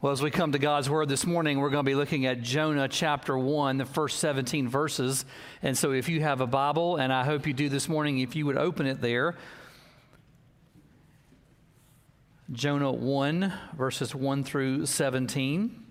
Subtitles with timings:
[0.00, 2.40] Well, as we come to God's Word this morning, we're going to be looking at
[2.40, 5.24] Jonah chapter 1, the first 17 verses.
[5.60, 8.36] And so, if you have a Bible, and I hope you do this morning, if
[8.36, 9.34] you would open it there,
[12.52, 15.84] Jonah 1, verses 1 through 17.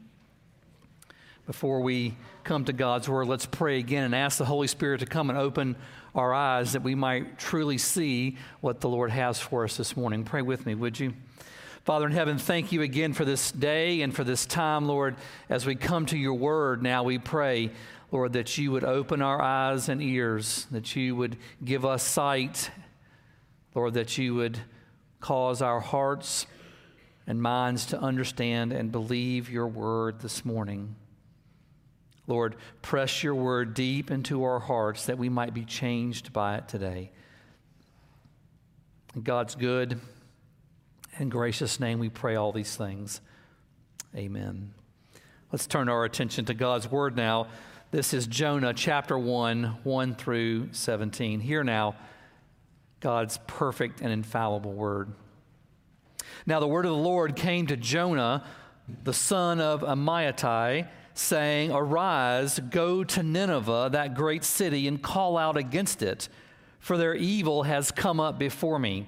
[1.46, 2.16] Before we
[2.46, 5.38] come to God's Word, let's pray again and ask the Holy Spirit to come and
[5.38, 5.76] open
[6.16, 10.24] our eyes that we might truly see what the Lord has for us this morning.
[10.24, 11.14] Pray with me, would you?
[11.88, 15.16] Father in heaven, thank you again for this day and for this time, Lord.
[15.48, 17.72] As we come to your word now, we pray,
[18.12, 22.72] Lord, that you would open our eyes and ears, that you would give us sight,
[23.74, 24.60] Lord, that you would
[25.22, 26.46] cause our hearts
[27.26, 30.94] and minds to understand and believe your word this morning.
[32.28, 36.68] Lord, press your word deep into our hearts that we might be changed by it
[36.68, 37.12] today.
[39.24, 40.02] God's good
[41.20, 43.22] and gracious name we pray all these things.
[44.16, 44.74] Amen.
[45.52, 47.48] Let's turn our attention to God's word now.
[47.92, 51.40] This is Jonah chapter 1, 1 through 17.
[51.40, 51.96] Here now,
[53.00, 55.14] God's perfect and infallible word.
[56.46, 58.44] Now, the word of the Lord came to Jonah,
[59.04, 65.58] the son of Amittai, saying, Arise, go to Nineveh, that great city, and call out
[65.58, 66.30] against it,
[66.80, 69.08] for their evil has come up before me.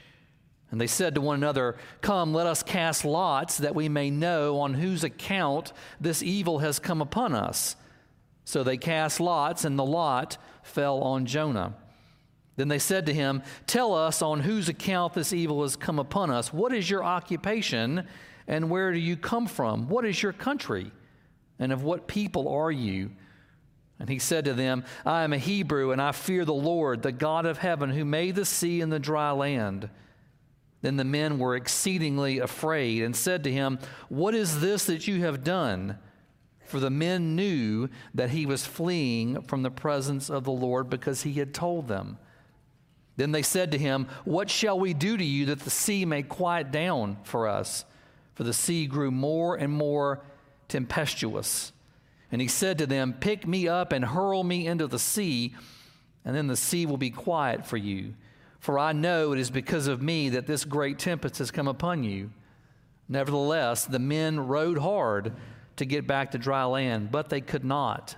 [0.71, 4.59] And they said to one another, Come, let us cast lots that we may know
[4.59, 7.75] on whose account this evil has come upon us.
[8.45, 11.75] So they cast lots, and the lot fell on Jonah.
[12.55, 16.31] Then they said to him, Tell us on whose account this evil has come upon
[16.31, 16.53] us.
[16.53, 18.07] What is your occupation,
[18.47, 19.89] and where do you come from?
[19.89, 20.91] What is your country,
[21.59, 23.11] and of what people are you?
[23.99, 27.11] And he said to them, I am a Hebrew, and I fear the Lord, the
[27.11, 29.89] God of heaven, who made the sea and the dry land.
[30.81, 35.21] Then the men were exceedingly afraid and said to him, What is this that you
[35.21, 35.97] have done?
[36.65, 41.23] For the men knew that he was fleeing from the presence of the Lord because
[41.23, 42.17] he had told them.
[43.17, 46.23] Then they said to him, What shall we do to you that the sea may
[46.23, 47.85] quiet down for us?
[48.35, 50.23] For the sea grew more and more
[50.67, 51.73] tempestuous.
[52.31, 55.53] And he said to them, Pick me up and hurl me into the sea,
[56.23, 58.13] and then the sea will be quiet for you.
[58.61, 62.03] For I know it is because of me that this great tempest has come upon
[62.03, 62.29] you.
[63.09, 65.33] Nevertheless, the men rowed hard
[65.77, 68.15] to get back to dry land, but they could not.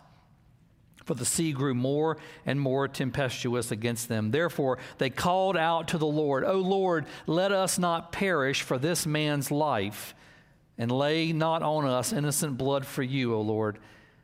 [1.05, 4.31] For the sea grew more and more tempestuous against them.
[4.31, 9.05] Therefore, they called out to the Lord, O Lord, let us not perish for this
[9.05, 10.13] man's life,
[10.77, 13.79] and lay not on us innocent blood for you, O Lord,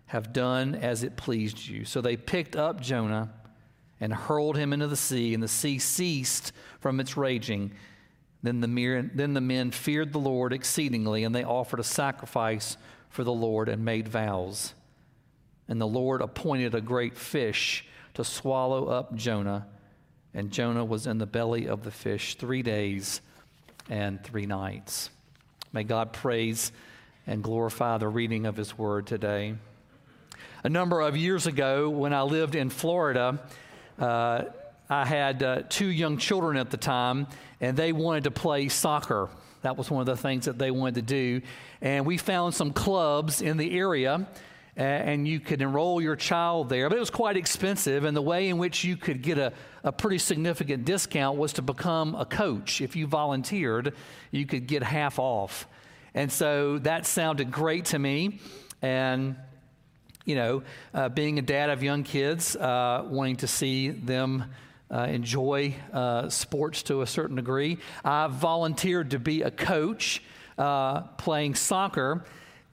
[0.08, 1.86] have done as it pleased you.
[1.86, 3.32] So they picked up Jonah
[4.02, 7.72] and hurled him into the sea, and the sea ceased from its raging.
[8.42, 12.78] Then the, then the men feared the Lord exceedingly, and they offered a sacrifice
[13.10, 14.74] for the Lord and made vows.
[15.68, 19.68] And the Lord appointed a great fish to swallow up Jonah,
[20.34, 23.22] and Jonah was in the belly of the fish three days
[23.90, 25.10] and three nights.
[25.74, 26.72] May God praise
[27.28, 29.56] and glorify the reading of his word today.
[30.64, 33.40] A number of years ago, when I lived in Florida,
[34.00, 34.46] uh,
[34.90, 37.28] I had uh, two young children at the time,
[37.62, 39.30] and they wanted to play soccer.
[39.62, 41.42] That was one of the things that they wanted to do.
[41.82, 44.28] And we found some clubs in the area,
[44.76, 46.90] and you could enroll your child there.
[46.90, 49.54] But it was quite expensive, and the way in which you could get a,
[49.84, 52.82] a pretty significant discount was to become a coach.
[52.82, 53.94] If you volunteered,
[54.32, 55.68] you could get half off.
[56.14, 58.40] And so that sounded great to me.
[58.82, 59.36] And
[60.26, 60.64] you know,
[60.94, 64.46] uh, being a dad of young kids, uh, wanting to see them
[64.92, 67.78] uh, enjoy uh, sports to a certain degree.
[68.04, 70.24] I volunteered to be a coach
[70.58, 72.26] uh, playing soccer.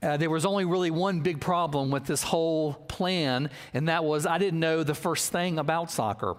[0.03, 4.27] Uh, there was only really one big problem with this whole plan, and that was
[4.27, 6.37] I didn't know the first thing about soccer.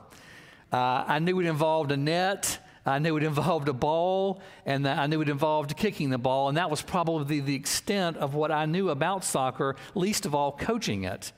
[0.71, 2.59] I knew it involved a net.
[2.88, 6.57] I knew it involved a ball, and I knew it involved kicking the ball, and
[6.57, 11.04] that was probably the extent of what I knew about soccer, least of all coaching
[11.04, 11.34] it.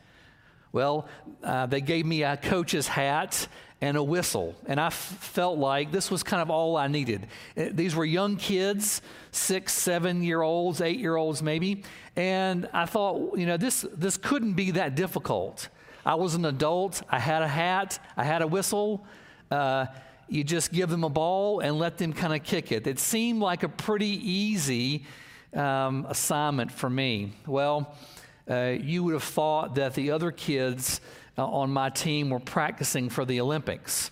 [0.71, 1.07] Well,
[1.43, 3.47] uh, they gave me a coach's hat
[3.81, 7.25] and a whistle, and I f- felt like this was kind of all I needed.
[7.57, 11.83] Uh, these were young kids, six, seven year olds, eight year olds maybe,
[12.15, 15.69] and I thought, you know, this, this couldn't be that difficult.
[16.05, 19.07] I was an adult, I had a hat, I had a whistle.
[19.49, 19.87] Uh,
[20.29, 22.85] you just give them a ball and let them kind of kick it.
[22.87, 25.05] It seemed like a pretty easy
[25.53, 27.33] um, assignment for me.
[27.47, 27.95] Well,
[28.49, 31.01] uh, you would have thought that the other kids
[31.37, 34.11] uh, on my team were practicing for the Olympics.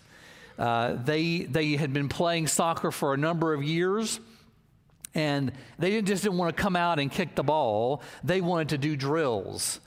[0.58, 4.19] Uh, they, they had been playing soccer for a number of years,
[5.14, 8.02] and they didn't, just didn't want to come out and kick the ball.
[8.24, 9.80] They wanted to do drills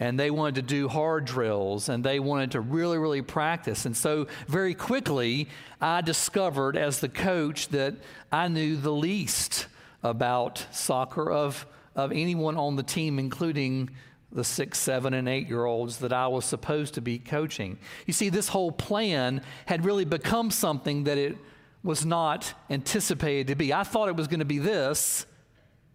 [0.00, 3.84] and they wanted to do hard drills and they wanted to really, really practice.
[3.84, 5.48] And so, very quickly,
[5.80, 7.94] I discovered as the coach that
[8.30, 9.66] I knew the least
[10.02, 11.66] about soccer of,
[11.96, 13.90] of anyone on the team, including
[14.30, 17.78] the six, seven, and eight year olds that I was supposed to be coaching.
[18.06, 21.36] You see, this whole plan had really become something that it
[21.82, 23.72] was not anticipated to be.
[23.72, 25.26] I thought it was going to be this,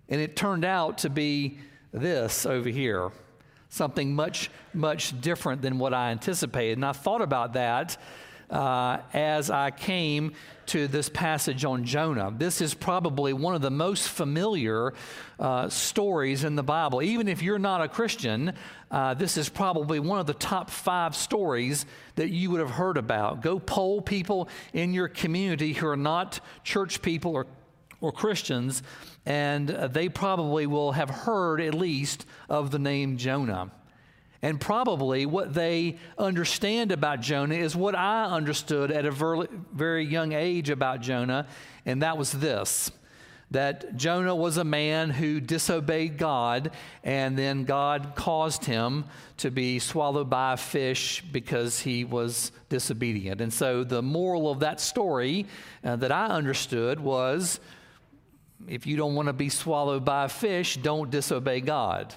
[0.10, 1.60] and it turned out to be
[1.92, 3.12] this over here
[3.74, 6.78] something much, much different than what I anticipated.
[6.78, 7.98] And I thought about that
[8.52, 10.34] uh, as I came
[10.68, 12.31] to this passage on Jonah.
[12.38, 14.94] This is probably one of the most familiar
[15.40, 17.02] uh, stories in the Bible.
[17.02, 18.54] Even if you're not a Christian,
[18.92, 22.98] uh, this is probably one of the top five stories that you would have heard
[22.98, 23.42] about.
[23.42, 27.48] Go poll people in your community who are not church people or,
[28.04, 28.84] or Christians
[29.26, 33.72] and they probably will have heard at least of the name Jonah.
[34.42, 40.34] And probably what they understand about Jonah is what I understood at a very young
[40.34, 41.48] age about Jonah,
[41.86, 42.92] and that was this
[43.52, 46.72] that Jonah was a man who disobeyed God,
[47.04, 49.06] and then God caused him
[49.38, 53.42] to be swallowed by a fish because he was disobedient.
[53.42, 55.46] And so the moral of that story
[55.84, 57.60] uh, that I understood was
[58.68, 62.13] if you don't want to be swallowed by a fish, don't disobey God.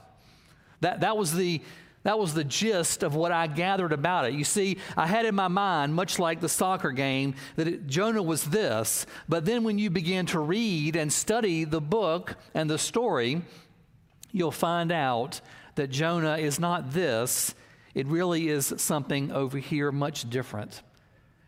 [0.80, 1.60] That, that, was the,
[2.02, 4.34] that was the gist of what I gathered about it.
[4.34, 8.22] You see, I had in my mind, much like the soccer game, that it, Jonah
[8.22, 9.06] was this.
[9.28, 13.42] But then when you begin to read and study the book and the story,
[14.32, 15.40] you'll find out
[15.76, 17.54] that Jonah is not this.
[17.94, 20.82] It really is something over here much different.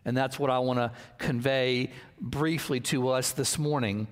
[0.05, 4.07] And that's what I want to convey briefly to us this morning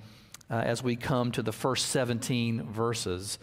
[0.50, 3.40] uh, as we come to the first 17 verses.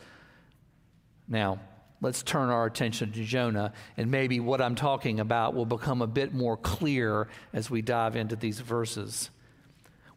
[1.29, 1.61] Now,
[2.01, 6.07] let's turn our attention to Jonah, and maybe what I'm talking about will become a
[6.07, 9.31] bit more clear as we dive into these verses.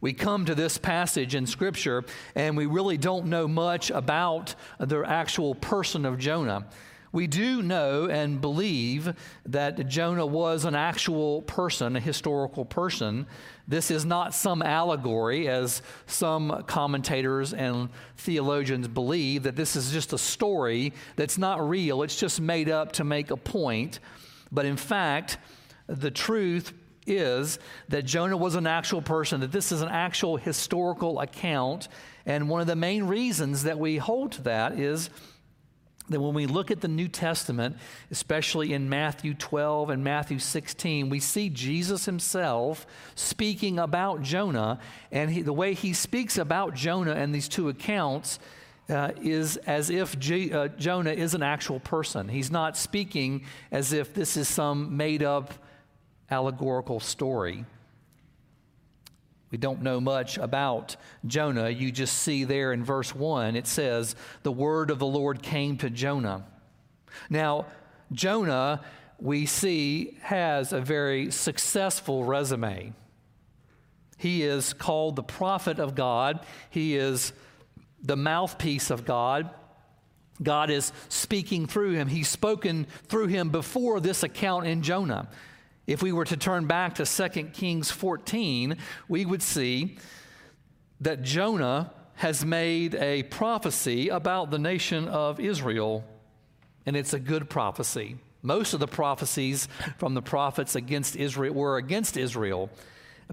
[0.00, 2.04] We come to this passage in Scripture,
[2.34, 6.66] and we really don't know much about the actual person of Jonah.
[7.10, 9.14] We do know and believe
[9.46, 13.26] that Jonah was an actual person, a historical person.
[13.66, 20.12] This is not some allegory, as some commentators and theologians believe, that this is just
[20.12, 22.02] a story that's not real.
[22.02, 24.00] It's just made up to make a point.
[24.52, 25.38] But in fact,
[25.86, 26.72] the truth
[27.06, 27.58] is
[27.88, 31.88] that Jonah was an actual person, that this is an actual historical account.
[32.26, 35.08] And one of the main reasons that we hold to that is
[36.08, 37.76] that when we look at the New Testament,
[38.10, 44.78] especially in Matthew 12 and Matthew 16, we see Jesus himself speaking about Jonah,
[45.12, 48.38] and he, the way he speaks about Jonah in these two accounts
[48.88, 52.28] uh, is as if G, uh, Jonah is an actual person.
[52.28, 55.52] He's not speaking as if this is some made up
[56.30, 57.64] allegorical story.
[59.50, 61.70] We don't know much about Jonah.
[61.70, 65.78] You just see there in verse 1, it says, The word of the Lord came
[65.78, 66.44] to Jonah.
[67.30, 67.66] Now,
[68.12, 68.82] Jonah,
[69.18, 72.92] we see, has a very successful resume.
[74.18, 77.32] He is called the prophet of God, he is
[78.02, 79.50] the mouthpiece of God.
[80.40, 82.06] God is speaking through him.
[82.06, 85.28] He's spoken through him before this account in Jonah.
[85.88, 88.76] If we were to turn back to 2 Kings 14,
[89.08, 89.96] we would see
[91.00, 96.04] that Jonah has made a prophecy about the nation of Israel,
[96.84, 98.18] and it's a good prophecy.
[98.42, 99.66] Most of the prophecies
[99.96, 102.68] from the prophets against Israel were against Israel.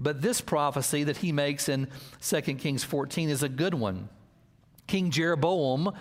[0.00, 1.88] But this prophecy that he makes in
[2.22, 4.08] 2 Kings 14 is a good one.
[4.86, 5.92] King Jeroboam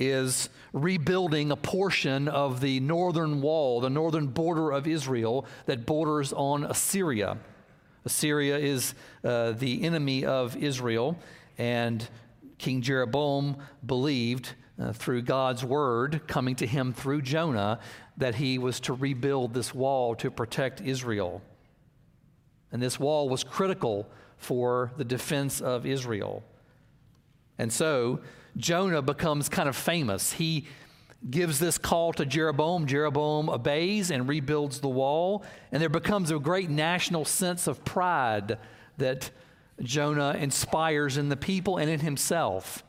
[0.00, 6.32] is rebuilding a portion of the northern wall, the northern border of Israel that borders
[6.32, 7.36] on Assyria.
[8.04, 11.18] Assyria is uh, the enemy of Israel,
[11.58, 12.08] and
[12.56, 17.78] King Jeroboam believed uh, through God's word coming to him through Jonah
[18.16, 21.42] that he was to rebuild this wall to protect Israel.
[22.72, 26.42] And this wall was critical for the defense of Israel.
[27.58, 28.20] And so
[28.56, 30.32] Jonah becomes kind of famous.
[30.32, 30.66] He
[31.28, 32.86] gives this call to Jeroboam.
[32.86, 35.44] Jeroboam obeys and rebuilds the wall.
[35.70, 38.58] And there becomes a great national sense of pride
[38.98, 39.30] that
[39.82, 42.84] Jonah inspires in the people and in himself.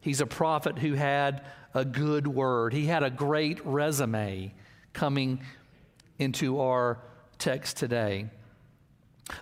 [0.00, 1.42] He's a prophet who had
[1.74, 4.52] a good word, he had a great resume
[4.92, 5.40] coming
[6.18, 6.98] into our
[7.38, 8.26] text today.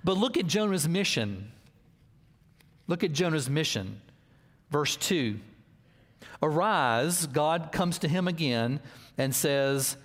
[0.05, 1.51] But look at Jonah's mission.
[2.87, 4.01] Look at Jonah's mission.
[4.71, 5.39] Verse 2
[6.43, 8.81] Arise, God comes to him again
[9.19, 9.97] and says,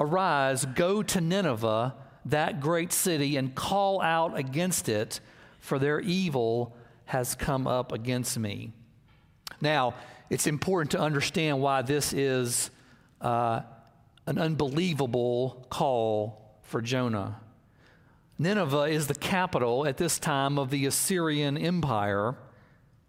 [0.00, 5.20] Arise, go to Nineveh, that great city, and call out against it,
[5.60, 8.72] for their evil has come up against me.
[9.60, 9.94] Now,
[10.30, 12.70] it's important to understand why this is
[13.20, 13.62] uh,
[14.26, 17.40] an unbelievable call for Jonah.
[18.38, 22.36] Nineveh is the capital at this time of the Assyrian Empire.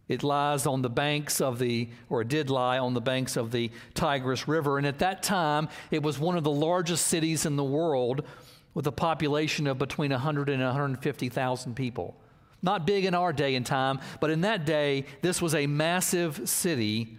[0.09, 3.71] It lies on the banks of the, or did lie on the banks of the
[3.93, 4.79] Tigris River.
[4.79, 8.25] And at that time, it was one of the largest cities in the world
[8.73, 12.17] with a population of between 100 and 150,000 people.
[12.61, 16.49] Not big in our day and time, but in that day, this was a massive
[16.49, 17.15] city.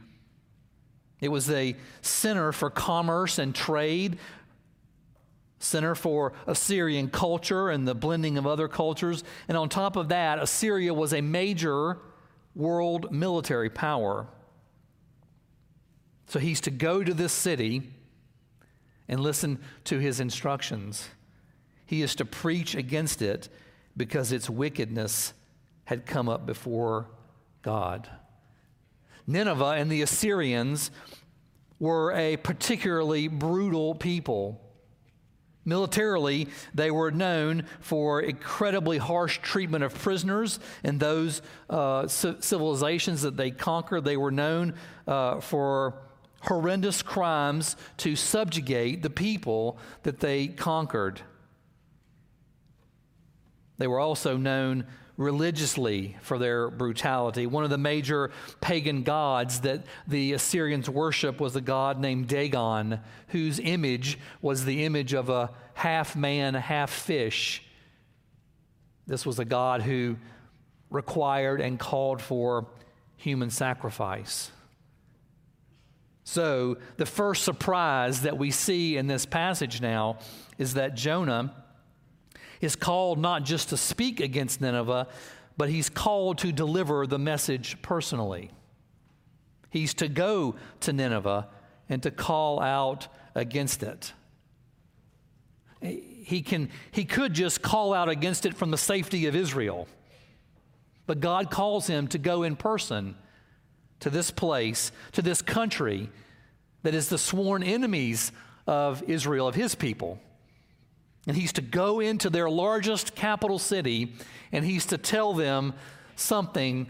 [1.21, 4.19] It was a center for commerce and trade,
[5.61, 9.23] center for Assyrian culture and the blending of other cultures.
[9.47, 11.99] And on top of that, Assyria was a major
[12.55, 14.27] world military power.
[16.27, 17.83] So he's to go to this city
[19.09, 21.09] and listen to his instructions.
[21.87, 23.49] He is to preach against it
[23.97, 25.33] because its wickedness
[25.85, 27.09] had come up before
[27.63, 28.09] God.
[29.27, 30.91] Nineveh and the Assyrians
[31.81, 34.61] were a particularly brutal people.
[35.65, 43.37] Militarily, they were known for incredibly harsh treatment of prisoners and those uh, civilizations that
[43.37, 44.05] they conquered.
[44.05, 44.75] They were known
[45.07, 45.95] uh, for
[46.41, 51.21] horrendous crimes to subjugate the people that they conquered.
[53.77, 54.87] They were also known
[55.21, 57.47] religiously for their brutality.
[57.47, 58.31] One of the major
[58.63, 64.85] pagan gods that the Assyrians worship was a god named Dagon, whose image was the
[64.85, 67.63] image of a half man, half fish.
[69.07, 70.17] This was a god who
[70.89, 72.67] required and called for
[73.19, 74.51] human sacrifice.
[76.25, 80.19] So, the first surprise that we see in this passage now
[80.57, 81.53] is that Jonah
[82.61, 85.09] is called not just to speak against Nineveh,
[85.57, 88.51] but he's called to deliver the message personally.
[89.71, 91.49] He's to go to Nineveh
[91.89, 94.13] and to call out against it.
[95.81, 99.89] He, can, he could just call out against it from the safety of Israel,
[101.07, 103.17] but God calls him to go in person
[104.01, 106.11] to this place, to this country
[106.83, 108.33] that is the sworn enemies
[108.67, 110.21] of Israel, of his people.
[111.27, 114.15] And he's to go into their largest capital city
[114.53, 115.75] and he's to tell them
[116.17, 116.89] something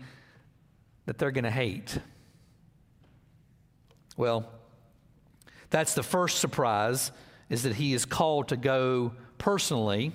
[1.06, 1.98] that they're going to hate.
[4.16, 4.50] Well,
[5.70, 7.10] that's the first surprise
[7.48, 10.12] is that he is called to go personally.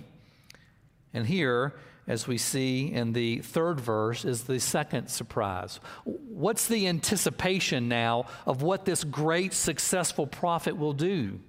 [1.14, 1.74] And here,
[2.08, 5.80] as we see in the third verse, is the second surprise.
[6.04, 11.40] What's the anticipation now of what this great successful prophet will do?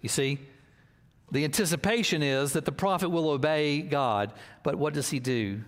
[0.00, 0.38] You see,
[1.30, 5.62] the anticipation is that the prophet will obey God, but what does he do?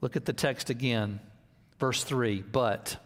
[0.00, 1.20] Look at the text again,
[1.78, 2.42] verse 3.
[2.42, 2.96] But.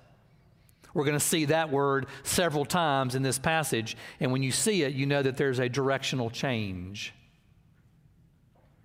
[0.94, 4.82] We're going to see that word several times in this passage, and when you see
[4.82, 7.12] it, you know that there's a directional change.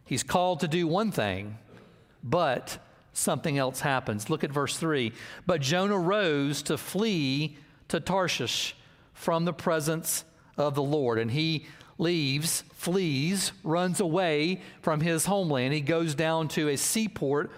[0.04, 1.58] He's called to do one thing,
[2.22, 2.80] but
[3.14, 4.30] something else happens.
[4.30, 5.14] Look at verse 3.
[5.46, 7.56] But Jonah rose to flee
[7.88, 8.76] to Tarshish
[9.14, 10.26] from the presence
[10.58, 11.66] of the Lord, and he
[12.01, 15.72] leaves, flees, runs away from his homeland.
[15.72, 17.51] He goes down to a seaport,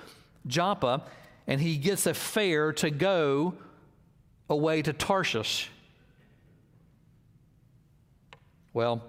[0.45, 1.03] Joppa,
[1.47, 3.55] and he gets a fare to go
[4.49, 5.71] away to Tarshish.
[8.73, 9.01] Well,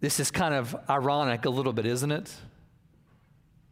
[0.00, 2.32] this is kind of ironic a little bit, isn't it?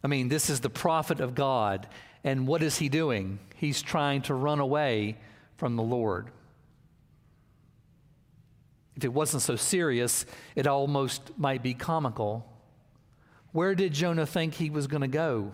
[0.02, 1.86] I mean, this is the prophet of God,
[2.24, 3.40] and what is he doing?
[3.56, 5.18] He's trying to run away
[5.56, 6.30] from the Lord.
[8.96, 10.24] If it wasn't so serious,
[10.54, 12.46] it almost might be comical.
[13.52, 15.52] where did Jonah think he was going to go?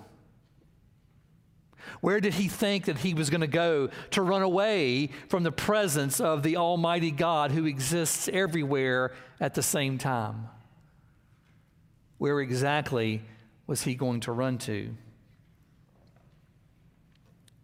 [2.00, 5.52] Where did he think that he was going to go to run away from the
[5.52, 10.48] presence of the Almighty God who exists everywhere at the same time?
[12.18, 13.22] Where exactly
[13.66, 14.94] was he going to run to?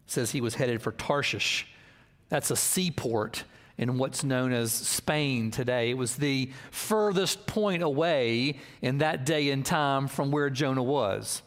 [0.04, 1.66] It says he was headed for Tarshish.
[2.28, 3.44] That's a seaport
[3.78, 5.90] in what's known as Spain today.
[5.90, 11.42] It was the furthest point away in that day and time from where Jonah was.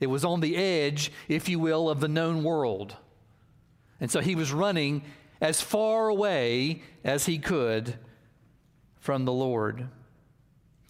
[0.00, 2.96] It was on the edge, if you will, of the known world.
[4.00, 5.02] And so he was running
[5.40, 7.96] as far away as he could
[9.00, 9.88] from the Lord.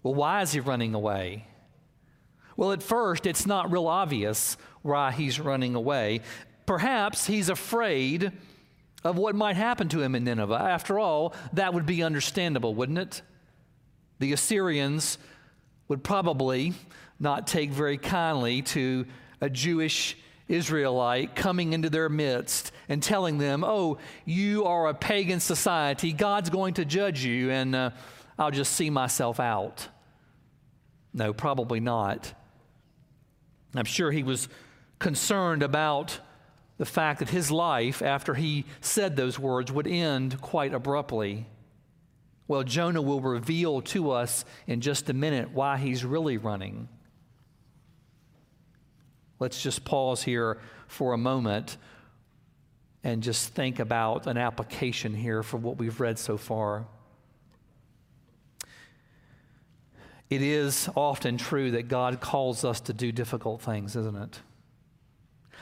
[0.02, 1.46] Well, why is he running away?
[2.56, 6.20] Well, at first, it's not real obvious why he's running away.
[6.66, 8.32] Perhaps he's afraid
[9.04, 10.54] of what might happen to him in Nineveh.
[10.54, 13.22] After all, that would be understandable, wouldn't it?
[14.18, 15.18] The Assyrians
[15.88, 16.74] would probably
[17.18, 19.06] not take very kindly to
[19.40, 20.16] a Jewish
[20.48, 26.12] Israelite coming into their midst and telling them, Oh, you are a pagan society.
[26.12, 27.90] God's going to judge you, and uh,
[28.38, 29.88] I'll just see myself out.
[31.14, 32.32] No, probably not.
[33.74, 34.48] I'm sure he was
[34.98, 36.18] concerned about
[36.82, 41.46] the fact that his life, after he said those words, would end quite abruptly.
[42.48, 46.88] Well, Jonah will reveal to us in just a minute why he's really running.
[49.38, 50.58] Let's just pause here
[50.88, 51.76] for a moment
[53.04, 56.88] and just think about an application here for what we've read so far.
[60.28, 64.40] It is often true that God calls us to do difficult things, isn't it?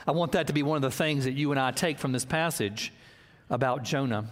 [0.07, 2.11] I want that to be one of the things that you and I take from
[2.11, 2.91] this passage
[3.49, 4.25] about Jonah.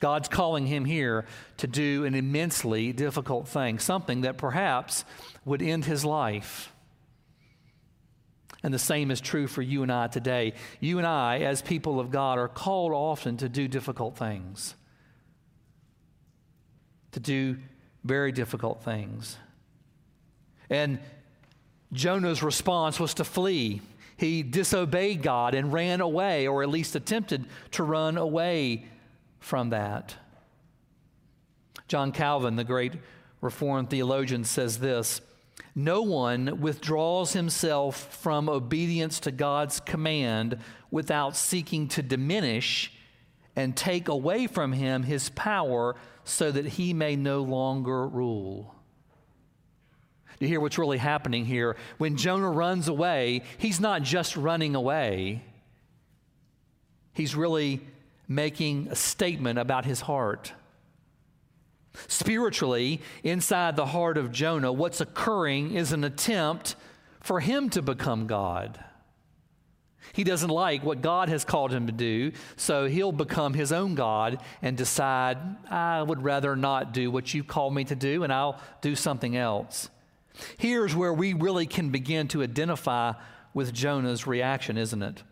[0.00, 1.24] God's calling him here
[1.58, 5.04] to do an immensely difficult thing, something that perhaps
[5.44, 6.72] would end his life.
[8.62, 10.54] And the same is true for you and I today.
[10.80, 14.74] You and I, as people of God, are called often to do difficult things,
[17.12, 17.58] to do
[18.02, 19.36] very difficult things.
[20.70, 20.98] And
[21.92, 23.82] Jonah's response was to flee.
[24.24, 28.86] He disobeyed God and ran away, or at least attempted to run away
[29.38, 30.16] from that.
[31.88, 32.94] John Calvin, the great
[33.42, 35.20] Reformed theologian, says this
[35.74, 40.58] no one withdraws himself from obedience to God's command
[40.90, 42.92] without seeking to diminish
[43.54, 48.74] and take away from him his power so that he may no longer rule.
[50.40, 51.76] You hear what's really happening here?
[51.98, 55.42] When Jonah runs away, he's not just running away,
[57.12, 57.80] he's really
[58.26, 60.52] making a statement about his heart.
[62.08, 66.74] Spiritually, inside the heart of Jonah, what's occurring is an attempt
[67.20, 68.82] for him to become God.
[70.12, 73.94] He doesn't like what God has called him to do, so he'll become his own
[73.94, 75.38] God and decide,
[75.70, 79.36] I would rather not do what you called me to do, and I'll do something
[79.36, 79.88] else.
[80.56, 83.12] Here's where we really can begin to identify
[83.52, 85.22] with Jonah's reaction, isn't it?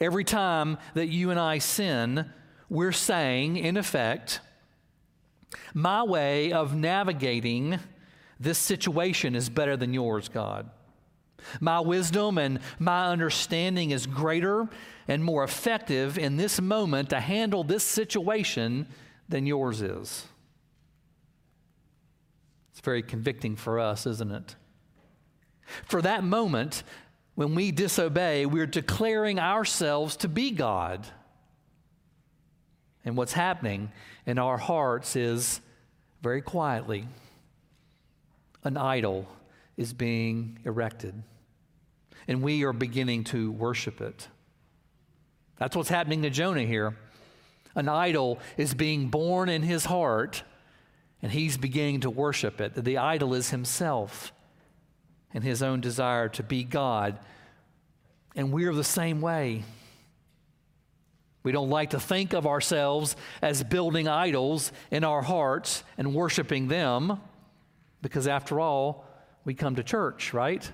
[0.00, 2.30] Every time that you and I sin,
[2.68, 4.40] we're saying, in effect,
[5.72, 7.78] my way of navigating
[8.40, 10.70] this situation is better than yours, God.
[11.60, 14.68] My wisdom and my understanding is greater
[15.06, 18.86] and more effective in this moment to handle this situation
[19.28, 20.26] than yours is.
[22.84, 24.54] Very convicting for us, isn't it?
[25.86, 26.84] For that moment,
[27.34, 31.06] when we disobey, we're declaring ourselves to be God.
[33.04, 33.90] And what's happening
[34.26, 35.60] in our hearts is
[36.22, 37.06] very quietly
[38.64, 39.28] an idol
[39.76, 41.22] is being erected.
[42.26, 44.28] And we are beginning to worship it.
[45.58, 46.96] That's what's happening to Jonah here.
[47.74, 50.42] An idol is being born in his heart,
[51.24, 52.74] and he's beginning to worship it.
[52.74, 54.30] The idol is himself
[55.32, 57.18] and his own desire to be God.
[58.36, 59.64] And we're the same way.
[61.42, 66.68] We don't like to think of ourselves as building idols in our hearts and worshiping
[66.68, 67.18] them
[68.02, 69.06] because, after all,
[69.46, 70.70] we come to church, right?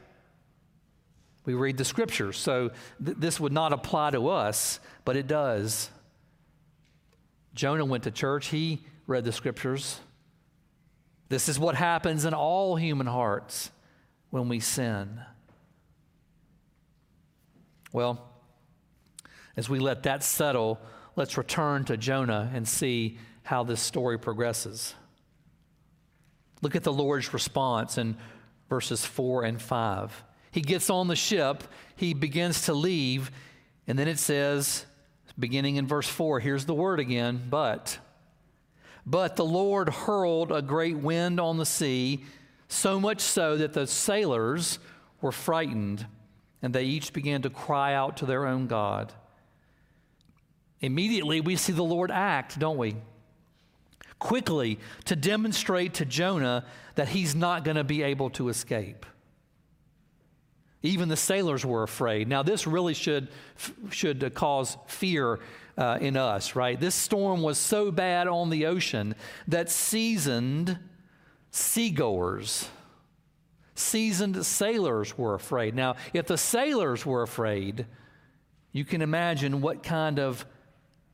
[1.45, 2.37] We read the scriptures.
[2.37, 2.73] So
[3.05, 5.91] th- this would not apply to us, but it does.
[7.55, 10.01] Jonah went to church, he read the scriptures.
[11.31, 13.71] This is what happens in all human hearts
[14.31, 15.21] when we sin.
[17.93, 18.29] Well,
[19.57, 20.81] as we let that settle,
[21.15, 24.95] let's return to Jonah and see how this story progresses.
[26.63, 28.17] Look at the Lord's response in
[28.69, 30.25] verses 4 and 5.
[30.51, 31.63] He gets on the ship,
[31.95, 33.31] he begins to leave,
[33.87, 34.85] and then it says,
[35.39, 37.99] beginning in verse 4, here's the word again, but.
[39.07, 42.25] But the Lord hurled a great wind on the sea,
[42.69, 44.79] so much so that the sailors
[45.21, 46.07] were frightened,
[46.63, 49.13] and they each began to cry out to their own God.
[50.81, 52.97] Immediately, we see the Lord act, don't we?
[54.19, 59.07] Quickly to demonstrate to Jonah that he's not going to be able to escape.
[60.83, 62.29] Even the sailors were afraid.
[62.29, 63.29] Now, this really should,
[63.91, 65.41] should cause fear
[65.81, 66.79] uh, in us, right?
[66.79, 69.15] This storm was so bad on the ocean
[69.49, 70.79] that seasoned
[71.51, 72.69] seagoers,
[73.75, 75.75] seasoned sailors were afraid.
[75.75, 77.87] Now, if the sailors were afraid,
[78.73, 80.45] you can imagine what kind of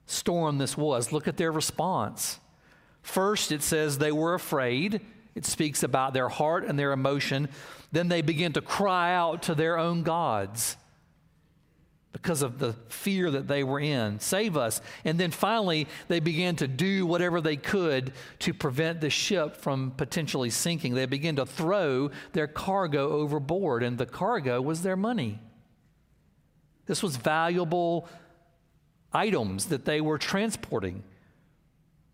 [0.06, 1.12] storm this was.
[1.12, 2.40] Look at their response.
[3.02, 5.00] First, it says they were afraid.
[5.36, 7.48] It speaks about their heart and their emotion.
[7.92, 10.76] Then they begin to cry out to their own gods
[12.16, 14.18] because of the fear that they were in.
[14.20, 14.80] Save us.
[15.04, 19.90] And then finally, they began to do whatever they could to prevent the ship from
[19.90, 20.94] potentially sinking.
[20.94, 25.40] They began to throw their cargo overboard, and the cargo was their money.
[26.86, 28.08] This was valuable
[29.12, 31.02] items that they were transporting.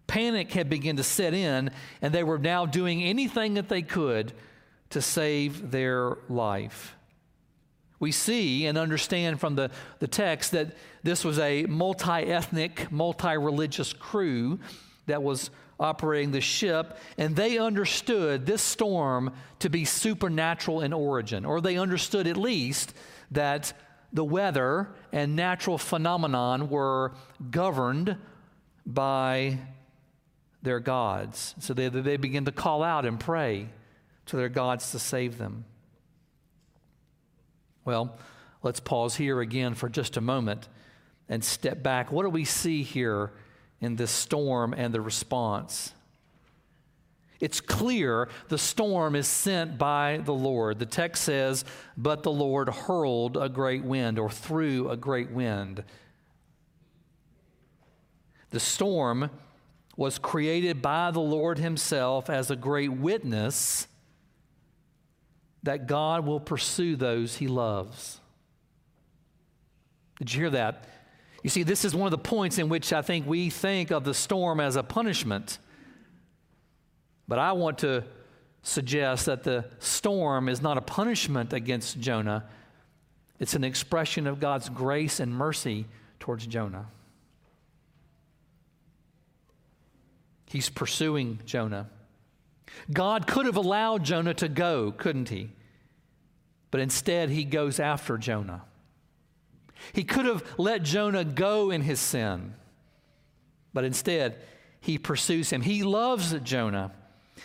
[0.08, 1.70] Panic had begun to set in,
[2.02, 4.32] and they were now doing anything that they could
[4.90, 6.96] to save their life.
[8.02, 13.36] We see and understand from the, the text that this was a multi ethnic, multi
[13.36, 14.58] religious crew
[15.06, 21.44] that was operating the ship, and they understood this storm to be supernatural in origin,
[21.44, 22.92] or they understood at least
[23.30, 23.72] that
[24.12, 27.12] the weather and natural phenomenon were
[27.52, 28.16] governed
[28.84, 29.58] by
[30.60, 31.54] their gods.
[31.60, 33.68] So they, they begin to call out and pray
[34.26, 35.66] to their gods to save them.
[37.84, 38.16] Well,
[38.62, 40.68] let's pause here again for just a moment
[41.28, 42.12] and step back.
[42.12, 43.32] What do we see here
[43.80, 45.92] in this storm and the response?
[47.40, 50.78] It's clear the storm is sent by the Lord.
[50.78, 51.64] The text says,
[51.96, 55.82] But the Lord hurled a great wind or threw a great wind.
[58.50, 59.30] The storm
[59.96, 63.88] was created by the Lord Himself as a great witness
[65.62, 68.20] that God will pursue those He loves.
[70.18, 70.84] Did you hear that?
[71.42, 74.04] You see, this is one of the points in which I think we think of
[74.04, 75.58] the storm as a punishment.
[77.26, 78.04] But I want to
[78.62, 82.44] suggest that the storm is not a punishment against Jonah,
[83.40, 85.86] it's an expression of God's grace and mercy
[86.20, 86.86] towards Jonah.
[90.46, 91.88] He's pursuing Jonah.
[92.92, 95.50] God could have allowed Jonah to go, couldn't he?
[96.70, 98.62] But instead, he goes after Jonah.
[99.92, 102.54] He could have let Jonah go in his sin,
[103.74, 104.36] but instead,
[104.80, 105.62] he pursues him.
[105.62, 106.92] He loves Jonah.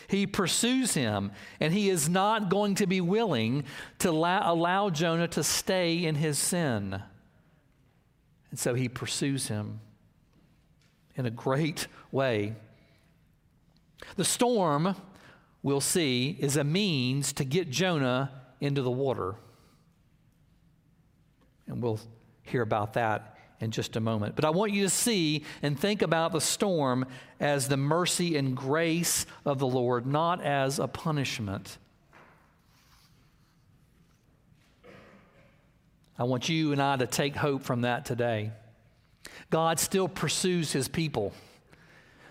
[0.07, 3.63] He pursues him, and he is not going to be willing
[3.99, 7.01] to allow, allow Jonah to stay in his sin.
[8.51, 9.79] And so he pursues him
[11.15, 12.55] in a great way.
[14.15, 14.95] The storm,
[15.63, 19.35] we'll see, is a means to get Jonah into the water.
[21.67, 21.99] And we'll
[22.43, 24.35] hear about that in just a moment.
[24.35, 27.05] But I want you to see and think about the storm
[27.39, 31.77] as the mercy and grace of the Lord, not as a punishment.
[36.19, 38.51] I want you and I to take hope from that today.
[39.49, 41.33] God still pursues his people.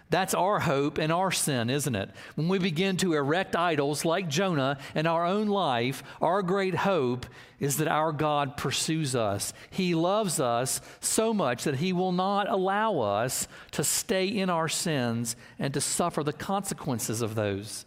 [0.08, 2.10] That's our hope and our sin, isn't it?
[2.36, 7.26] When we begin to erect idols like Jonah in our own life, our great hope
[7.58, 9.52] is that our God pursues us.
[9.70, 14.68] He loves us so much that He will not allow us to stay in our
[14.68, 17.84] sins and to suffer the consequences of those.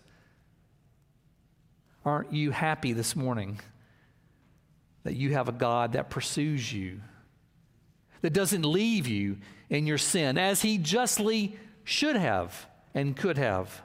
[2.04, 3.62] Aren't you happy this morning
[5.04, 7.00] that you have a God that pursues you,
[8.22, 9.38] that doesn't leave you
[9.70, 11.58] in your sin, as He justly
[11.90, 13.82] should have and could have.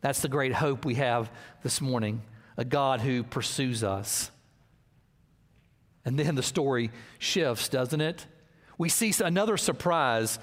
[0.00, 1.30] That's the great hope we have
[1.62, 2.22] this morning
[2.56, 4.30] a God who pursues us.
[6.06, 8.24] And then the story shifts, doesn't it?
[8.78, 10.38] We see another surprise.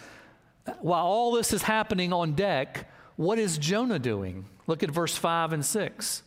[0.80, 4.46] While all this is happening on deck, what is Jonah doing?
[4.68, 6.22] Look at verse 5 and 6.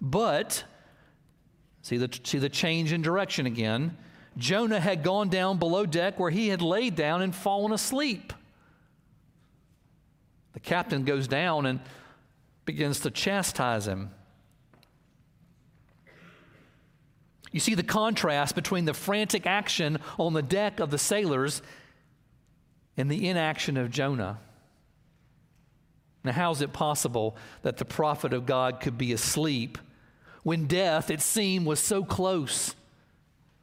[0.00, 0.64] But,
[1.82, 3.98] see the, see the change in direction again.
[4.36, 8.32] Jonah had gone down below deck where he had laid down and fallen asleep.
[10.54, 11.80] The captain goes down and
[12.64, 14.10] begins to chastise him.
[17.52, 21.62] You see the contrast between the frantic action on the deck of the sailors
[22.96, 24.38] and the inaction of Jonah.
[26.24, 29.78] Now, how is it possible that the prophet of God could be asleep
[30.42, 32.74] when death, it seemed, was so close?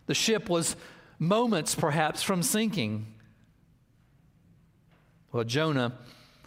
[0.07, 0.75] The ship was
[1.19, 3.13] moments, perhaps, from sinking.
[5.31, 5.93] Well, Jonah,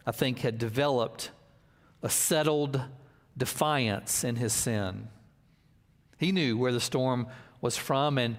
[0.06, 1.30] I think, had developed
[2.02, 2.80] a settled
[3.36, 5.08] defiance in his sin.
[6.18, 7.26] He knew where the storm
[7.60, 8.36] was from, and,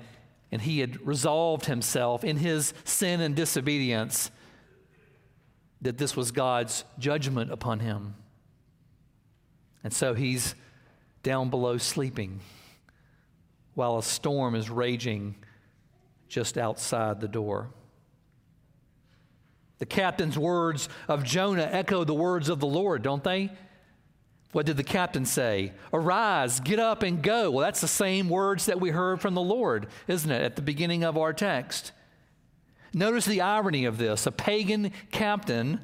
[0.52, 4.30] and he had resolved himself in his sin and disobedience
[5.82, 8.16] that this was God's judgment upon him.
[9.84, 10.56] And so he's
[11.24, 12.40] down below sleeping
[13.76, 15.36] while a storm is raging
[16.28, 17.70] just outside the door.
[19.78, 23.52] The captain's words of Jonah echo the words of the Lord, don't they?
[24.54, 25.74] What did the captain say?
[25.92, 27.52] Arise, get up, and go.
[27.52, 30.62] Well, that's the same words that we heard from the Lord, isn't it, at the
[30.62, 31.92] beginning of our text?
[32.94, 34.26] Notice the irony of this.
[34.26, 35.82] A pagan captain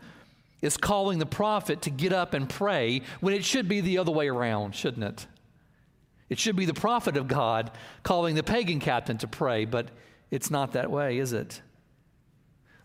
[0.62, 4.12] is calling the prophet to get up and pray when it should be the other
[4.12, 5.27] way around, shouldn't it?
[6.32, 7.72] It should be the prophet of God
[8.04, 9.89] calling the pagan captain to pray, but
[10.32, 11.62] it's not that way, is it?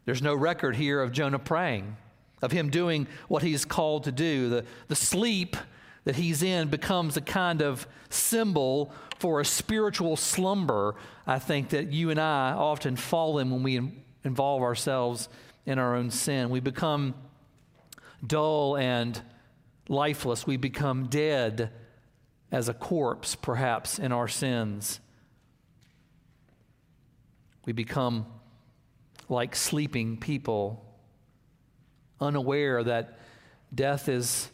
[0.04, 1.96] There's no record here of Jonah praying,
[2.42, 4.48] of him doing what he's called to do.
[4.48, 5.56] The, the sleep
[6.02, 11.92] that he's in becomes a kind of symbol for a spiritual slumber, I think, that
[11.92, 13.92] you and I often fall in when we
[14.24, 15.28] involve ourselves
[15.66, 16.50] in our own sin.
[16.50, 17.14] We become
[18.26, 19.22] dull and
[19.88, 20.48] lifeless.
[20.48, 21.70] We become dead
[22.52, 25.00] as a corpse, perhaps, in our sins.
[27.64, 28.26] We become
[29.28, 30.84] like sleeping people,
[32.20, 33.18] unaware that
[33.74, 34.48] death is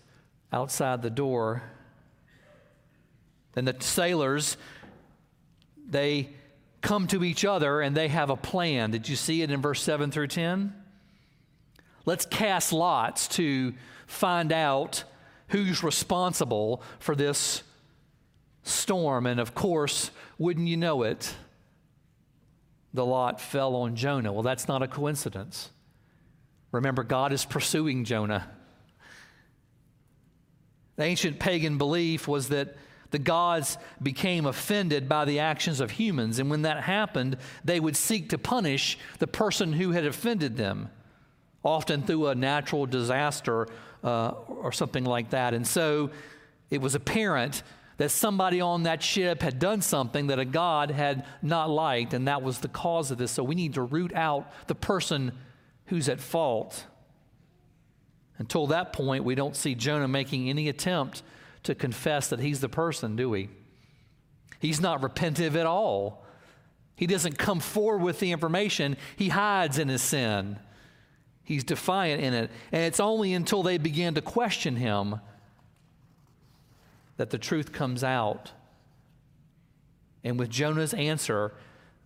[0.52, 1.62] outside the door.
[3.52, 4.56] Then the sailors,
[5.86, 6.30] they
[6.80, 8.90] come to each other and they have a plan.
[8.90, 10.74] Did you see it in verse 7 through 10?
[12.04, 13.74] Let's cast lots to
[14.06, 15.04] find out
[15.48, 17.62] who's responsible for this
[18.62, 19.26] storm.
[19.26, 21.34] And of course, wouldn't you know it,
[22.94, 24.32] the lot fell on Jonah.
[24.32, 25.70] Well, that's not a coincidence.
[26.72, 28.48] Remember, God is pursuing Jonah.
[30.96, 32.76] The ancient pagan belief was that
[33.10, 36.38] the gods became offended by the actions of humans.
[36.38, 40.90] And when that happened, they would seek to punish the person who had offended them,
[41.62, 43.68] often through a natural disaster
[44.02, 45.52] uh, or something like that.
[45.52, 46.10] And so
[46.70, 47.62] it was apparent
[48.02, 52.26] that somebody on that ship had done something that a God had not liked, and
[52.26, 53.30] that was the cause of this.
[53.30, 55.30] So we need to root out the person
[55.86, 56.84] who's at fault.
[58.38, 61.22] Until that point, we don't see Jonah making any attempt
[61.62, 63.50] to confess that he's the person, do we?
[64.58, 66.24] He's not repentive at all.
[66.96, 70.58] He doesn't come forward with the information, he hides in his sin.
[71.44, 72.50] He's defiant in it.
[72.72, 75.20] And it's only until they begin to question him
[77.22, 78.50] that the truth comes out.
[80.24, 81.54] And with Jonah's answer,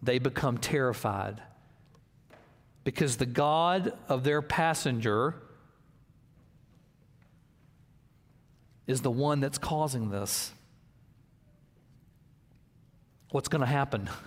[0.03, 1.41] they become terrified
[2.85, 5.37] because the God of their passenger
[8.87, 10.53] is the one that's causing this.
[13.31, 14.11] What's going to happen?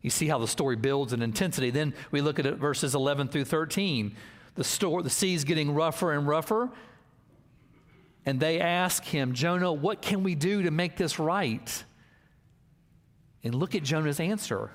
[0.00, 1.70] You see how the story builds in intensity.
[1.70, 4.14] Then we look at it verses 11 through 13.
[4.54, 6.68] The, store, the sea's getting rougher and rougher.
[8.26, 11.84] And they ask him, Jonah, what can we do to make this right?
[13.42, 14.70] And look at Jonah's answer.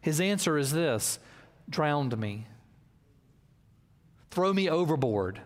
[0.00, 1.18] His answer is this
[1.68, 2.46] drowned me,
[4.30, 5.40] throw me overboard.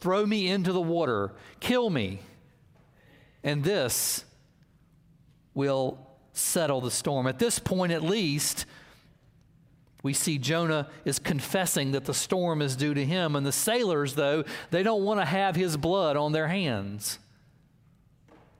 [0.00, 2.20] Throw me into the water, kill me,
[3.44, 4.24] and this
[5.52, 5.98] will
[6.32, 7.26] settle the storm.
[7.26, 8.64] At this point, at least,
[10.02, 13.36] we see Jonah is confessing that the storm is due to him.
[13.36, 17.18] And the sailors, though, they don't want to have his blood on their hands.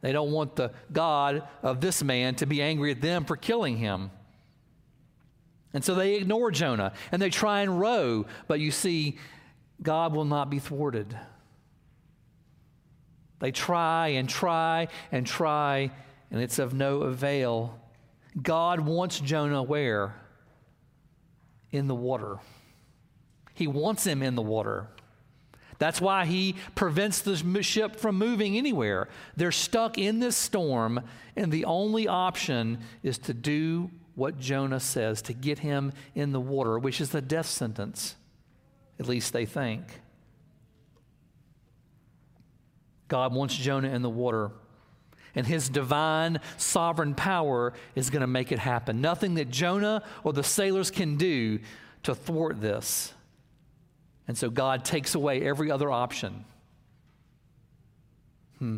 [0.02, 3.78] They don't want the God of this man to be angry at them for killing
[3.78, 4.10] him.
[5.72, 8.26] And so they ignore Jonah and they try and row.
[8.48, 9.18] But you see,
[9.82, 11.16] God will not be thwarted.
[13.38, 15.90] They try and try and try,
[16.30, 17.78] and it's of no avail.
[18.40, 20.14] God wants Jonah where?
[21.72, 22.38] In the water.
[23.54, 24.88] He wants him in the water.
[25.78, 29.08] That's why he prevents the ship from moving anywhere.
[29.36, 31.00] They're stuck in this storm,
[31.36, 36.40] and the only option is to do what Jonah says to get him in the
[36.40, 38.16] water, which is the death sentence.
[38.98, 39.84] At least they think.
[43.08, 44.50] God wants Jonah in the water.
[45.34, 49.00] And his divine sovereign power is going to make it happen.
[49.00, 51.60] Nothing that Jonah or the sailors can do
[52.02, 53.12] to thwart this.
[54.26, 56.44] And so God takes away every other option.
[58.58, 58.76] Hmm.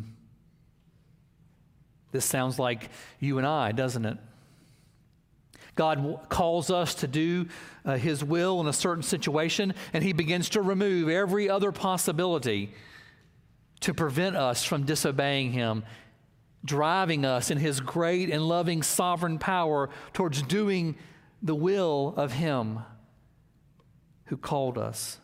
[2.12, 4.18] This sounds like you and I, doesn't it?
[5.74, 7.46] God calls us to do
[7.84, 12.74] uh, His will in a certain situation, and He begins to remove every other possibility
[13.80, 15.84] to prevent us from disobeying Him,
[16.64, 20.96] driving us in His great and loving sovereign power towards doing
[21.42, 22.80] the will of Him
[24.26, 25.18] who called us.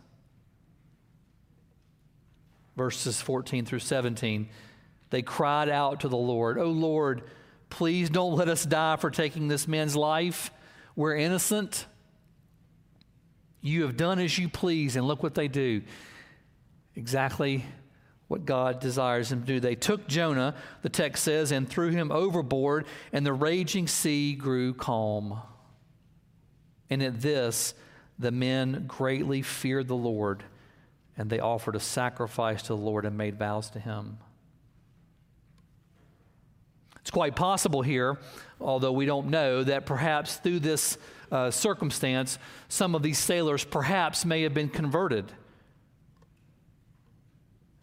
[2.77, 4.48] Verses 14 through 17,
[5.11, 7.22] they cried out to the Lord, Oh Lord,
[7.70, 10.51] Please don't let us die for taking this man's life.
[10.96, 11.87] We're innocent.
[13.61, 15.83] You have done as you please, and look what they do.
[16.94, 17.64] Exactly
[18.28, 19.60] what God desires them to do.
[19.60, 24.74] They took Jonah, the text says, and threw him overboard, and the raging sea grew
[24.74, 25.40] calm.
[26.90, 27.74] And at this,
[28.18, 30.42] the men greatly feared the Lord,
[31.16, 34.18] and they offered a sacrifice to the Lord and made vows to him.
[37.00, 38.18] It's quite possible here,
[38.60, 40.98] although we don't know, that perhaps through this
[41.32, 42.38] uh, circumstance,
[42.68, 45.32] some of these sailors perhaps may have been converted.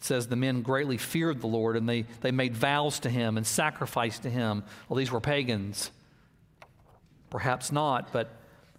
[0.05, 3.47] Says the men greatly feared the Lord and they, they made vows to him and
[3.47, 4.63] sacrificed to him.
[4.87, 5.89] Well, these were pagans.
[7.31, 8.29] Perhaps not, but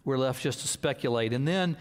[0.04, 1.32] we're left just to speculate.
[1.32, 1.76] And then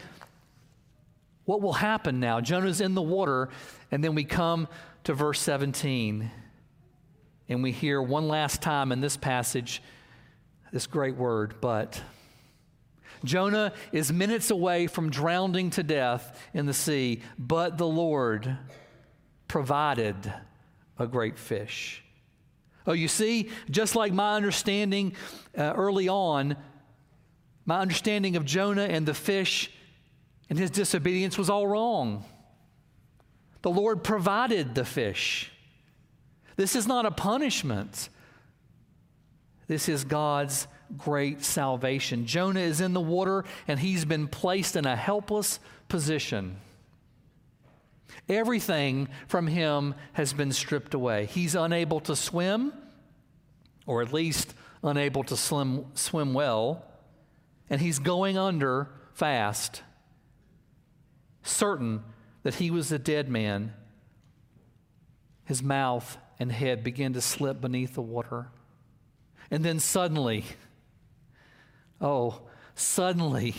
[1.45, 2.41] what will happen now?
[2.41, 3.49] Jonah's in the water,
[3.91, 4.67] and then we come
[5.03, 6.31] to verse 17.
[7.47, 9.83] And we hear one last time in this passage
[10.71, 12.01] this great word, but.
[13.23, 18.57] Jonah is minutes away from drowning to death in the sea, but the Lord
[19.47, 20.33] provided
[20.97, 22.03] a great fish.
[22.87, 25.15] Oh, you see, just like my understanding
[25.57, 26.55] uh, early on,
[27.65, 29.71] my understanding of Jonah and the fish
[30.49, 32.23] and his disobedience was all wrong.
[33.63, 35.51] The Lord provided the fish.
[36.55, 38.09] This is not a punishment.
[39.67, 42.27] This is God's great salvation.
[42.27, 46.57] Jonah is in the water and he's been placed in a helpless position.
[48.27, 51.27] Everything from him has been stripped away.
[51.27, 52.73] He's unable to swim,
[53.85, 56.83] or at least unable to swim, swim well,
[57.69, 59.83] and he's going under fast,
[61.43, 62.03] certain
[62.43, 63.73] that he was a dead man.
[65.45, 68.47] His mouth and head begin to slip beneath the water.
[69.51, 70.43] And then suddenly,
[72.01, 72.41] oh,
[72.73, 73.53] suddenly,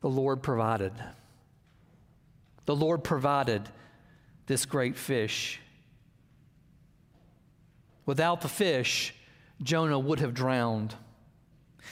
[0.00, 0.92] the Lord provided.
[2.68, 3.66] The Lord provided
[4.44, 5.58] this great fish.
[8.04, 9.14] Without the fish,
[9.62, 10.94] Jonah would have drowned.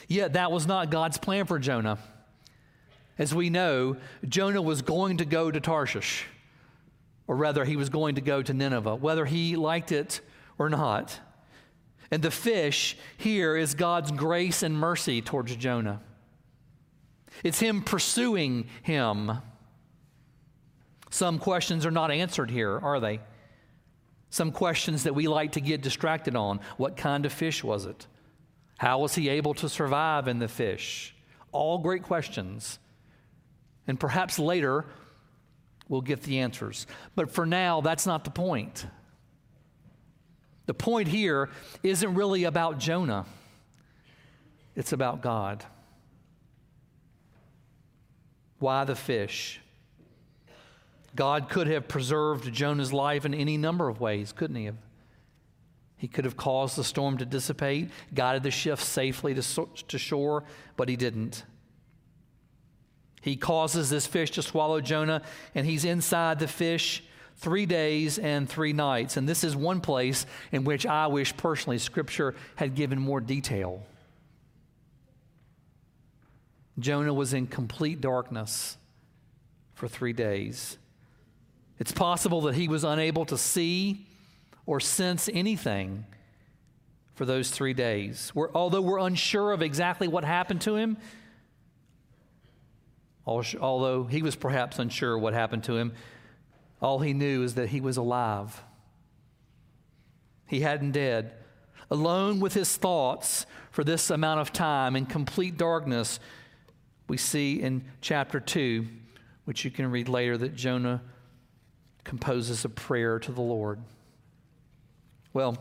[0.07, 1.97] Yet that was not God's plan for Jonah.
[3.17, 3.97] As we know,
[4.29, 6.27] Jonah was going to go to Tarshish
[7.27, 10.21] or rather, he was going to go to Nineveh, whether he liked it
[10.59, 11.19] or not.
[12.11, 16.03] And the fish here is God's grace and mercy towards Jonah.
[17.43, 19.33] It's him pursuing him.
[21.17, 23.21] Some questions are not answered here, are they?
[24.29, 26.61] Some questions that we like to get distracted on.
[26.77, 28.07] What kind of fish was it?
[28.77, 31.17] How was he able to survive in the fish?
[31.53, 32.79] All great questions.
[33.87, 34.85] And perhaps later,
[35.89, 36.87] we'll get the answers.
[37.15, 38.87] But for now, that's not the point.
[40.67, 41.49] The point here
[41.83, 43.25] isn't really about Jonah,
[44.75, 45.65] it's about God.
[48.59, 49.63] Why the fish?
[51.17, 54.77] God could have preserved Jonah's life in any number of ways, couldn't he have?
[55.97, 60.45] He could have caused the storm to dissipate, guided the ship safely to, to shore,
[60.77, 61.43] but he didn't.
[63.23, 65.23] He causes this fish to swallow Jonah,
[65.55, 67.03] and he's inside the fish
[67.37, 69.17] three days and three nights.
[69.17, 73.83] And this is one place in which I wish personally Scripture had given more detail.
[76.79, 78.77] Jonah was in complete darkness
[79.75, 80.77] for three days.
[81.79, 84.07] It's possible that he was unable to see
[84.65, 86.05] or sense anything
[87.15, 88.33] for those three days.
[88.35, 90.97] We're, although we're unsure of exactly what happened to him,
[93.27, 95.93] Although he was perhaps unsure what happened to him,
[96.81, 98.63] all he knew is that he was alive.
[100.47, 101.33] He hadn't dead.
[101.91, 106.21] Alone with his thoughts for this amount of time in complete darkness,
[107.09, 108.87] we see in chapter 2,
[109.45, 111.03] which you can read later, that Jonah
[112.07, 113.81] composes a prayer to the Lord.
[115.33, 115.59] Well,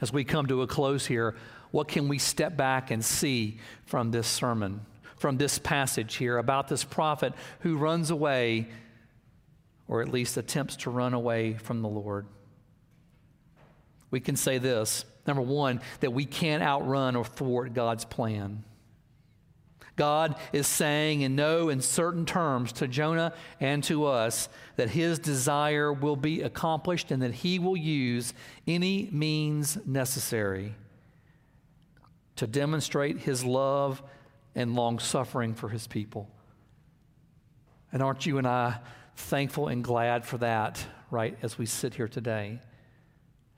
[0.00, 1.34] as we come to a close here,
[1.70, 4.82] what can we step back and see from this sermon,
[5.16, 8.68] from this passage here about this prophet who runs away,
[9.88, 12.26] or at least attempts to run away from the Lord?
[14.10, 18.64] We can say this number one, that we can't outrun or thwart God's plan.
[20.00, 25.92] God is saying in no uncertain terms to Jonah and to us that his desire
[25.92, 28.32] will be accomplished and that he will use
[28.66, 30.74] any means necessary
[32.36, 34.02] to demonstrate his love
[34.54, 36.30] and long suffering for his people.
[37.92, 38.78] And aren't you and I
[39.16, 42.60] thankful and glad for that, right, as we sit here today?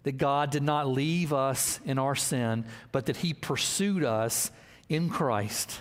[0.03, 4.51] That God did not leave us in our sin, but that he pursued us
[4.89, 5.79] in Christ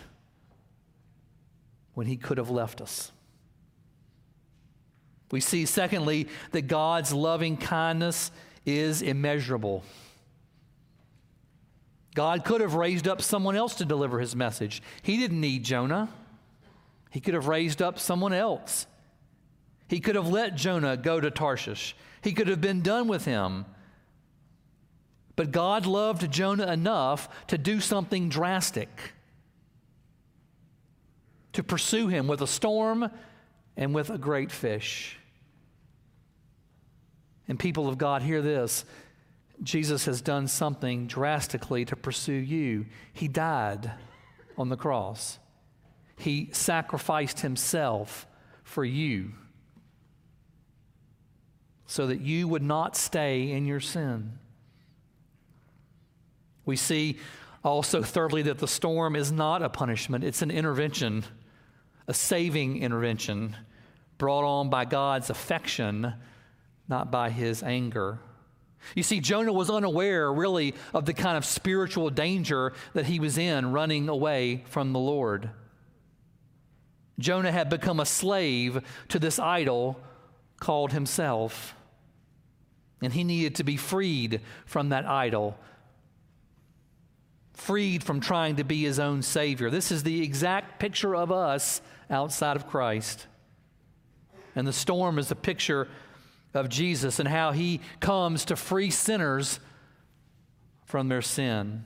[1.94, 3.12] when he could have left us.
[5.32, 8.32] We see, secondly, that God's loving kindness
[8.66, 9.84] is immeasurable.
[12.14, 14.84] God could have raised up someone else to deliver his message.
[15.02, 16.10] He didn't need Jonah,
[17.10, 18.88] he could have raised up someone else.
[19.88, 23.66] He could have let Jonah go to Tarshish, he could have been done with him.
[25.38, 29.14] But God loved Jonah enough to do something drastic
[31.54, 33.10] to pursue him with a storm
[33.78, 35.18] and with a great fish.
[37.48, 38.86] And people of God, hear this.
[39.62, 42.86] Jesus has done something drastically to pursue you.
[43.14, 43.92] He died
[44.58, 45.40] on the cross,
[46.18, 48.28] He sacrificed Himself
[48.64, 49.34] for you
[51.88, 54.40] so that you would not stay in your sin.
[56.66, 57.20] We see
[57.66, 61.26] also, thirdly, that the storm is not a punishment, it's an intervention
[62.08, 63.56] a saving intervention
[64.18, 66.14] brought on by God's affection,
[66.88, 68.20] not by his anger.
[68.96, 73.38] You see, Jonah was unaware, really, of the kind of spiritual danger that he was
[73.38, 75.50] in running away from the Lord.
[77.20, 80.00] Jonah had become a slave to this idol
[80.60, 81.76] called himself.
[83.02, 85.58] And he needed to be freed from that idol
[87.54, 89.70] freed from trying to be his own Savior.
[89.70, 93.28] This is the exact picture of us outside of Christ.
[94.56, 95.88] And the storm is the picture
[96.54, 99.60] of Jesus and how he comes to free sinners
[100.86, 101.86] from their sin.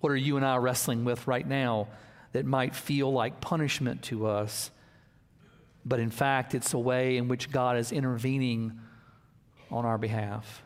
[0.00, 1.88] What are you and I wrestling with right now
[2.32, 4.70] that might feel like punishment to us?
[5.84, 8.78] But in fact, it's a way in which God is intervening
[9.70, 10.62] on our behalf.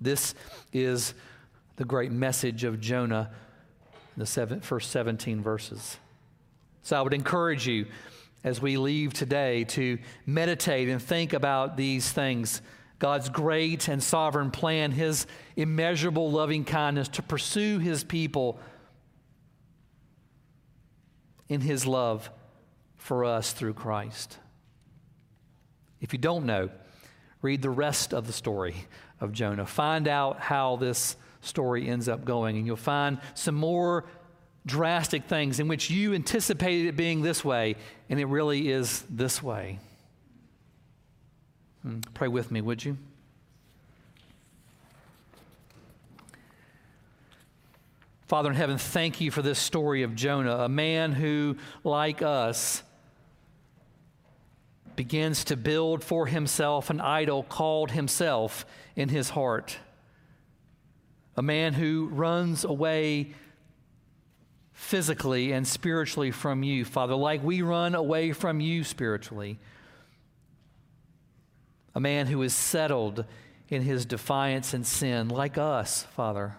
[0.00, 0.34] This
[0.72, 1.14] is
[1.76, 3.30] the great message of Jonah
[4.14, 5.98] in the seven, first 17 verses.
[6.82, 7.86] So I would encourage you
[8.44, 12.62] as we leave today to meditate and think about these things
[12.98, 18.58] God's great and sovereign plan, His immeasurable loving kindness to pursue His people
[21.48, 22.30] in His love
[22.96, 24.38] for us through Christ.
[26.00, 26.70] If you don't know,
[27.42, 28.76] read the rest of the story
[29.20, 29.66] of Jonah.
[29.66, 34.04] Find out how this story ends up going, and you'll find some more
[34.66, 37.76] drastic things in which you anticipated it being this way,
[38.10, 39.78] and it really is this way.
[41.82, 42.96] Hmm, pray with me, would you?
[48.26, 52.82] Father in heaven, thank you for this story of Jonah, a man who, like us,
[54.96, 59.78] begins to build for himself an idol called himself in his heart.
[61.36, 63.34] A man who runs away
[64.72, 69.58] physically and spiritually from you, Father, like we run away from you spiritually.
[71.94, 73.24] A man who is settled
[73.68, 76.56] in his defiance and sin, like us, Father.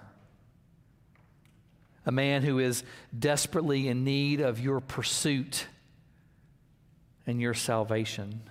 [2.05, 2.83] A man who is
[3.17, 5.67] desperately in need of your pursuit
[7.25, 8.41] and your salvation.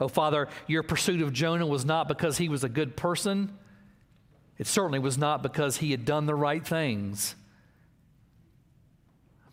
[0.00, 3.56] Oh, Father, your pursuit of Jonah was not because he was a good person.
[4.56, 7.34] It certainly was not because he had done the right things.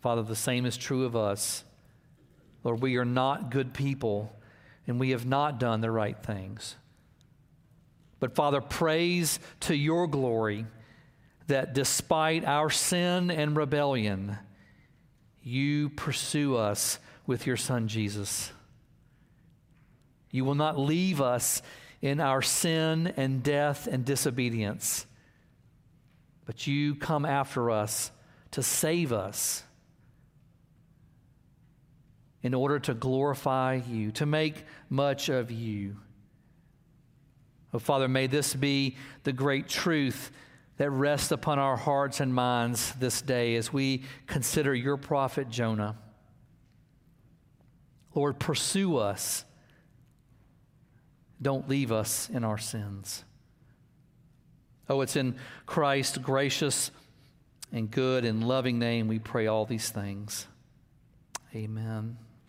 [0.02, 1.64] Father, the same is true of us.
[2.64, 4.32] Lord, we are not good people
[4.88, 6.76] and we have not done the right things.
[8.20, 10.66] But Father, praise to your glory
[11.48, 14.38] that despite our sin and rebellion,
[15.44, 18.52] you pursue us with your Son Jesus.
[20.36, 21.62] You will not leave us
[22.02, 25.06] in our sin and death and disobedience,
[26.46, 28.12] but you come after us
[28.52, 29.64] to save us.
[32.46, 35.98] in order to glorify you, to make much of you.
[37.74, 40.30] Oh, Father, may this be the great truth
[40.78, 45.98] that rests upon our hearts and minds this day as we consider your prophet Jonah.
[48.14, 49.44] Lord, pursue us.
[51.42, 53.24] Don't leave us in our sins.
[54.88, 56.92] Oh, it's in Christ's gracious
[57.72, 60.48] and good and loving name we pray all these things.
[61.54, 62.18] Amen.